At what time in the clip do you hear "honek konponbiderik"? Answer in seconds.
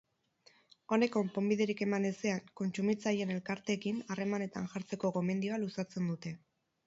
0.95-1.83